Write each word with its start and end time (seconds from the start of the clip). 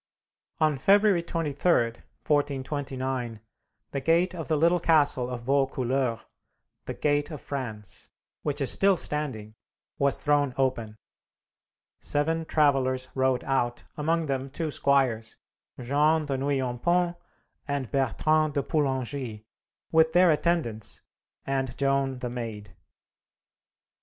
On 0.59 0.79
February 0.79 1.21
23, 1.21 1.53
1429, 1.75 3.39
the 3.91 4.01
gate 4.01 4.33
of 4.33 4.47
the 4.47 4.57
little 4.57 4.79
castle 4.79 5.29
of 5.29 5.43
Vaucouleurs, 5.43 6.25
"the 6.85 6.95
Gate 6.95 7.29
of 7.29 7.39
France," 7.39 8.09
which 8.41 8.61
is 8.61 8.71
still 8.71 8.97
standing, 8.97 9.53
was 9.99 10.17
thrown 10.17 10.55
open. 10.57 10.97
Seven 11.99 12.45
travellers 12.45 13.09
rode 13.13 13.43
out, 13.43 13.83
among 13.95 14.25
them 14.25 14.49
two 14.49 14.71
squires, 14.71 15.37
Jean 15.79 16.25
de 16.25 16.35
Nouillompont 16.35 17.15
and 17.67 17.91
Bertrand 17.91 18.55
de 18.55 18.63
Poulengy, 18.63 19.45
with 19.91 20.13
their 20.13 20.31
attendants, 20.31 21.03
and 21.45 21.77
Joan 21.77 22.17
the 22.17 22.29
Maid. 22.31 22.75